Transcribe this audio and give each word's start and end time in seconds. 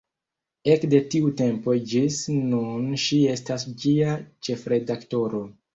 Ekde 0.75 1.01
tiu 1.15 1.29
tempo 1.41 1.75
ĝis 1.93 2.19
nun 2.55 2.91
ŝi 3.05 3.23
estas 3.37 3.71
ĝia 3.85 4.19
ĉefredaktoro. 4.49 5.47